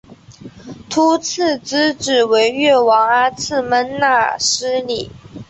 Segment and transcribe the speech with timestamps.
[0.89, 5.11] 秃剌之子为越王阿剌忒纳失里。